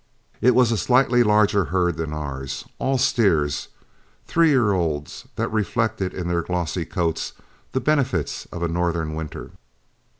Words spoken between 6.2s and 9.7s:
their glossy coats the benefits of a northern winter.